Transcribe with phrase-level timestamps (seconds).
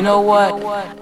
[0.00, 0.99] you know what?